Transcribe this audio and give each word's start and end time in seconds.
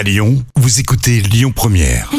À 0.00 0.02
Lyon, 0.02 0.42
vous 0.56 0.80
écoutez 0.80 1.20
Lyon 1.20 1.52
Première. 1.54 2.10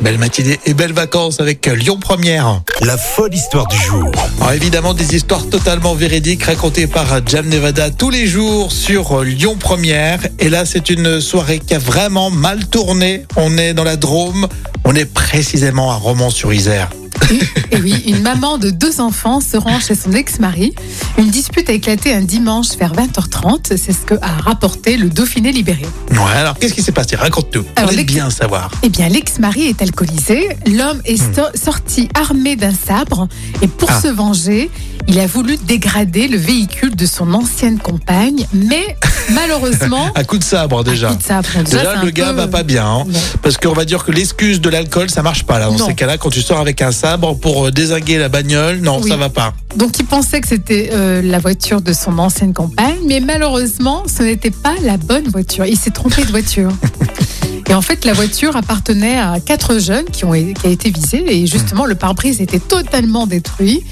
Belle 0.00 0.18
matinée 0.18 0.60
et 0.66 0.72
belles 0.72 0.92
vacances 0.92 1.40
avec 1.40 1.66
Lyon 1.66 1.98
Première. 1.98 2.62
La 2.82 2.96
folle 2.96 3.34
histoire 3.34 3.66
du 3.66 3.76
jour. 3.76 4.08
Alors 4.38 4.52
évidemment 4.52 4.94
des 4.94 5.16
histoires 5.16 5.44
totalement 5.48 5.96
véridiques 5.96 6.44
racontées 6.44 6.86
par 6.86 7.26
Jam 7.26 7.48
Nevada 7.48 7.90
tous 7.90 8.10
les 8.10 8.28
jours 8.28 8.70
sur 8.70 9.24
Lyon 9.24 9.56
Première. 9.58 10.20
Et 10.38 10.48
là 10.48 10.64
c'est 10.64 10.90
une 10.90 11.20
soirée 11.20 11.58
qui 11.58 11.74
a 11.74 11.80
vraiment 11.80 12.30
mal 12.30 12.68
tourné. 12.68 13.24
On 13.34 13.58
est 13.58 13.74
dans 13.74 13.82
la 13.82 13.96
Drôme, 13.96 14.46
on 14.84 14.94
est 14.94 15.12
précisément 15.12 15.90
à 15.90 15.96
Romans-sur-Isère. 15.96 16.88
Et 17.72 17.80
oui, 17.80 18.02
une 18.06 18.22
maman 18.22 18.58
de 18.58 18.70
deux 18.70 19.00
enfants 19.00 19.40
se 19.40 19.56
rend 19.56 19.80
chez 19.80 19.94
son 19.94 20.12
ex-mari. 20.12 20.74
Une 21.18 21.28
dispute 21.30 21.68
a 21.68 21.72
éclaté 21.72 22.12
un 22.12 22.20
dimanche 22.22 22.68
vers 22.78 22.92
20h30. 22.94 23.76
C'est 23.76 23.92
ce 23.92 24.00
que 24.06 24.14
a 24.22 24.28
rapporté 24.42 24.96
le 24.96 25.08
Dauphiné 25.10 25.52
libéré. 25.52 25.86
Ouais 26.12 26.18
alors 26.36 26.56
qu'est-ce 26.58 26.74
qui 26.74 26.82
s'est 26.82 26.92
passé? 26.92 27.16
Raconte-nous. 27.16 27.64
On 27.82 27.88
aime 27.88 28.04
bien 28.04 28.30
savoir. 28.30 28.70
Eh 28.82 28.88
bien, 28.88 29.08
l'ex-mari 29.08 29.66
est 29.68 29.82
alcoolisé. 29.82 30.48
L'homme 30.66 31.00
est 31.04 31.20
Hmm. 31.20 31.34
so- 31.34 31.58
sorti 31.64 32.08
armé 32.14 32.56
d'un 32.56 32.72
sabre. 32.74 33.26
Et 33.62 33.68
pour 33.68 33.90
Ah. 33.90 34.00
se 34.00 34.08
venger, 34.08 34.70
il 35.08 35.18
a 35.20 35.26
voulu 35.26 35.56
dégrader 35.56 36.28
le 36.28 36.36
véhicule 36.36 36.94
de 36.96 37.06
son 37.06 37.32
ancienne 37.34 37.78
compagne. 37.78 38.46
Mais 38.52 38.96
malheureusement. 39.32 40.10
À 40.14 40.24
coup 40.24 40.38
de 40.38 40.44
sabre 40.44 40.82
déjà. 40.84 41.08
Un 41.10 41.12
coup 41.12 41.18
de 41.18 41.22
sabre. 41.22 41.48
Déjà, 41.64 41.78
Déjà, 41.78 42.02
le 42.04 42.10
gars 42.10 42.30
peu- 42.30 42.36
va 42.36 42.48
pas 42.48 42.62
bien. 42.62 42.86
hein. 42.86 43.04
Parce 43.42 43.56
qu'on 43.56 43.72
va 43.72 43.84
dire 43.84 44.04
que 44.04 44.12
l'excuse 44.12 44.60
de 44.60 44.68
l'alcool, 44.68 45.10
ça 45.10 45.22
marche 45.22 45.44
pas 45.44 45.58
là. 45.58 45.66
Dans 45.66 45.76
Non. 45.78 45.86
ces 45.86 45.94
cas-là, 45.94 46.18
quand 46.18 46.30
tu 46.30 46.42
sors 46.42 46.60
avec 46.60 46.82
un 46.82 46.92
sabre 46.92 47.34
pour 47.36 47.66
euh, 47.66 47.70
désinguer 47.70 48.18
la 48.18 48.28
bagnole, 48.28 48.80
non, 48.80 49.00
Oui. 49.02 49.08
ça 49.10 49.16
va 49.16 49.28
pas. 49.28 49.54
Donc 49.76 49.98
il 49.98 50.04
pensait 50.06 50.40
que 50.40 50.48
c'était 50.48 50.90
euh, 50.92 51.22
la 51.22 51.38
voiture 51.38 51.80
de 51.80 51.92
son 51.92 52.18
ancienne 52.18 52.52
compagne, 52.54 52.96
mais 53.06 53.20
malheureusement, 53.20 54.02
ce 54.06 54.22
n'était 54.22 54.50
pas 54.50 54.74
la 54.82 54.96
bonne 54.96 55.28
voiture. 55.28 55.66
Il 55.66 55.76
s'est 55.76 55.90
trompé 55.90 56.24
de 56.24 56.30
voiture. 56.30 56.70
Et 57.68 57.74
en 57.74 57.82
fait, 57.82 58.04
la 58.04 58.12
voiture 58.12 58.54
appartenait 58.56 59.18
à 59.18 59.40
quatre 59.44 59.80
jeunes 59.80 60.04
qui 60.04 60.24
ont 60.24 60.30
qui 60.32 60.66
a 60.66 60.70
été 60.70 60.90
visés 60.90 61.24
et 61.28 61.46
justement 61.48 61.84
le 61.84 61.96
pare-brise 61.96 62.40
était 62.40 62.60
totalement 62.60 63.26
détruit. 63.26 63.82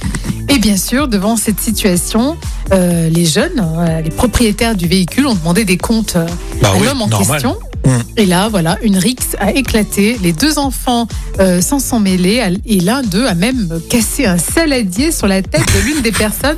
Bien 0.65 0.79
sûr, 0.79 1.09
devant 1.09 1.37
cette 1.37 1.61
situation, 1.61 2.39
euh, 2.73 3.11
les 3.11 3.27
jeunes, 3.27 3.63
euh, 3.79 4.01
les 4.01 4.09
propriétaires 4.09 4.75
du 4.75 4.89
véhicule 4.89 5.27
ont 5.27 5.35
demandé 5.35 5.67
des 5.67 5.77
comptes 5.77 6.17
euh, 6.17 6.27
Bah 6.63 6.71
à 6.75 6.79
oui, 6.79 6.87
l'homme 6.87 7.03
en 7.03 7.07
normal. 7.07 7.29
question. 7.43 7.59
Mm. 7.85 7.91
Et 8.17 8.25
là, 8.25 8.49
voilà, 8.49 8.79
une 8.83 8.97
rixe 8.97 9.37
a 9.41 9.53
éclaté. 9.53 10.19
Les 10.23 10.33
deux 10.33 10.59
enfants 10.59 11.07
euh, 11.39 11.61
s'en 11.61 11.79
sont 11.79 12.01
mêlés 12.01 12.43
et 12.65 12.81
l'un 12.81 13.03
d'eux 13.03 13.27
a 13.27 13.35
même 13.35 13.79
cassé 13.91 14.25
un 14.25 14.39
saladier 14.39 15.13
sur 15.13 15.27
la 15.27 15.43
tête 15.43 15.67
de 15.75 15.81
l'une 15.87 16.01
des 16.01 16.13
personnes 16.13 16.57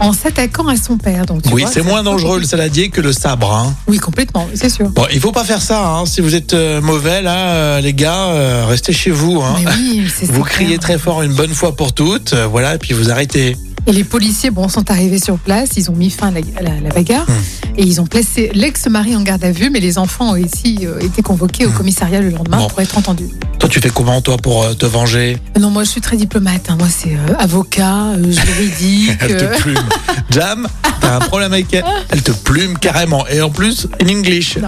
en 0.00 0.12
s'attaquant 0.12 0.66
à 0.68 0.76
son 0.76 0.98
père. 0.98 1.24
Donc, 1.26 1.42
tu 1.42 1.52
Oui, 1.52 1.62
vois, 1.62 1.70
c'est 1.70 1.82
moins 1.82 2.02
dangereux 2.02 2.38
le 2.40 2.44
saladier 2.44 2.88
que 2.90 3.00
le 3.00 3.12
sabre. 3.12 3.52
Hein. 3.54 3.74
Oui, 3.86 3.98
complètement, 3.98 4.48
c'est 4.54 4.68
sûr. 4.68 4.88
Bon, 4.90 5.06
il 5.12 5.20
faut 5.20 5.32
pas 5.32 5.44
faire 5.44 5.62
ça. 5.62 5.86
Hein. 5.86 6.06
Si 6.06 6.20
vous 6.20 6.34
êtes 6.34 6.52
euh, 6.54 6.80
mauvais, 6.80 7.22
là, 7.22 7.36
euh, 7.50 7.80
les 7.80 7.94
gars, 7.94 8.26
euh, 8.28 8.64
restez 8.66 8.92
chez 8.92 9.10
vous. 9.10 9.40
Hein. 9.42 9.56
Mais 9.64 9.70
oui, 9.78 10.08
c'est 10.14 10.26
Vous 10.30 10.42
criez 10.42 10.66
clair. 10.78 10.80
très 10.80 10.98
fort 10.98 11.22
une 11.22 11.34
bonne 11.34 11.54
fois 11.54 11.74
pour 11.76 11.92
toutes, 11.92 12.34
voilà, 12.34 12.74
et 12.74 12.78
puis 12.78 12.92
vous 12.94 13.10
arrêtez. 13.10 13.56
Et 13.86 13.92
les 13.92 14.04
policiers 14.04 14.50
bon, 14.50 14.68
sont 14.68 14.90
arrivés 14.90 15.18
sur 15.18 15.38
place, 15.38 15.70
ils 15.76 15.90
ont 15.90 15.94
mis 15.94 16.08
fin 16.10 16.28
à 16.28 16.30
la, 16.30 16.40
à 16.58 16.62
la- 16.62 16.80
la 16.80 16.88
bagarre 16.90 17.26
Hmm. 17.28 17.63
Et 17.76 17.82
ils 17.82 18.00
ont 18.00 18.06
placé 18.06 18.50
l'ex-mari 18.54 19.16
en 19.16 19.22
garde 19.22 19.44
à 19.44 19.50
vue, 19.52 19.70
mais 19.70 19.80
les 19.80 19.98
enfants 19.98 20.34
ont 20.34 20.40
aussi 20.44 20.80
euh, 20.86 20.98
été 21.00 21.22
convoqués 21.22 21.66
au 21.66 21.70
commissariat 21.70 22.20
le 22.20 22.30
lendemain 22.30 22.58
Hmm. 22.58 22.60
Bon. 22.62 22.68
pour 22.68 22.80
être 22.80 22.96
entendus. 22.98 23.28
Toi, 23.58 23.68
tu 23.68 23.80
fais 23.80 23.90
comment, 23.90 24.20
toi, 24.20 24.36
pour 24.36 24.62
euh, 24.62 24.74
te 24.74 24.86
venger? 24.86 25.38
Non, 25.58 25.70
moi 25.70 25.82
je 25.84 25.88
suis 25.90 26.00
très 26.00 26.16
diplomate, 26.16 26.70
hein. 26.70 26.76
moi 26.78 26.88
c'est 26.88 27.14
euh, 27.14 27.34
avocat, 27.38 28.08
euh, 28.16 28.30
juridique. 28.30 29.10
Elle 29.20 29.32
euh, 29.32 29.56
te 29.56 29.60
plume. 29.62 29.88
Jam, 30.30 30.68
t'as 31.04 31.16
un 31.16 31.20
problème 31.20 31.52
avec 31.52 31.72
elle 31.72 31.84
Elle 32.10 32.22
te 32.22 32.32
plume 32.32 32.78
carrément. 32.78 33.26
Et 33.28 33.40
en 33.40 33.50
plus, 33.50 33.86
in 34.02 34.08
English. 34.08 34.58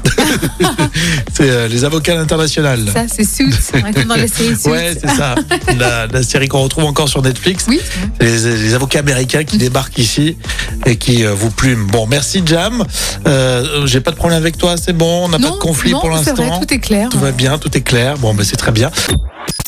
C'est 1.33 1.51
euh, 1.51 1.69
les 1.69 1.84
avocats 1.84 2.12
à 2.12 2.17
l'international. 2.17 2.81
Ça, 2.92 3.05
c'est 3.09 3.25
Suits, 3.25 3.53
comme 3.95 4.05
dans 4.05 4.17
la 4.17 4.29
série 4.29 4.57
Suits. 4.57 4.70
Ouais, 4.70 4.95
c'est 5.01 5.09
ça. 5.11 5.34
La, 5.79 6.07
la 6.07 6.23
série 6.23 6.48
qu'on 6.48 6.62
retrouve 6.62 6.84
encore 6.84 7.09
sur 7.09 7.20
Netflix. 7.23 7.67
Oui, 7.69 7.80
Les, 8.20 8.39
les 8.57 8.75
avocats 8.75 9.01
américains 9.01 9.45
qui 9.45 9.58
débarquent 9.58 9.98
ici 9.98 10.36
et 10.86 10.96
qui 10.96 11.25
euh, 11.25 11.35
vous 11.35 11.51
plument. 11.51 11.86
Bon, 11.89 12.07
merci 12.07 12.42
Jam. 12.45 12.85
Euh, 13.27 13.86
J'ai 13.86 14.01
pas 14.01 14.11
de 14.13 14.17
problème 14.17 14.39
avec 14.39 14.57
toi, 14.57 14.77
c'est 14.77 14.95
bon. 14.95 15.25
On 15.27 15.29
n'a 15.29 15.39
pas 15.39 15.51
de 15.51 15.58
conflit 15.58 15.92
non, 15.92 16.01
pour 16.01 16.17
c'est 16.19 16.33
vrai, 16.33 16.46
l'instant. 16.46 16.61
tout 16.61 16.73
est 16.75 16.79
clair. 16.79 17.08
Tout 17.11 17.19
va 17.19 17.33
bien, 17.33 17.58
tout 17.58 17.77
est 17.77 17.83
clair. 17.83 18.17
Bon, 18.19 18.35
ben 18.35 18.45
c'est 18.45 18.57
très 18.57 18.73
bien. 18.73 18.91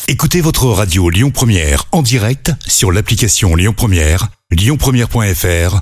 Écoutez 0.07 0.41
votre 0.41 0.65
radio 0.65 1.09
Lyon 1.09 1.29
Première 1.29 1.85
en 1.91 2.01
direct 2.01 2.51
sur 2.67 2.91
l'application 2.91 3.55
Lyon 3.55 3.73
Première, 3.75 4.27
lyonpremière.fr 4.51 5.81